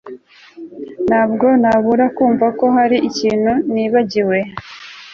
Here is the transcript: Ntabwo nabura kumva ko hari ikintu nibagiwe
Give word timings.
Ntabwo 1.07 1.45
nabura 1.61 2.05
kumva 2.17 2.47
ko 2.59 2.65
hari 2.75 2.97
ikintu 3.09 3.51
nibagiwe 3.73 4.37